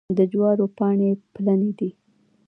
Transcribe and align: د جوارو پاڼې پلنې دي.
د 0.17 0.19
جوارو 0.31 0.65
پاڼې 0.77 1.09
پلنې 1.33 1.71
دي. 1.79 1.89